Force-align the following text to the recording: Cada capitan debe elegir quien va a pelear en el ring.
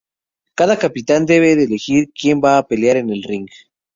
Cada 0.55 0.79
capitan 0.79 1.27
debe 1.31 1.51
elegir 1.65 2.01
quien 2.19 2.41
va 2.47 2.57
a 2.57 2.65
pelear 2.69 2.97
en 3.03 3.11
el 3.19 3.25
ring. 3.35 3.47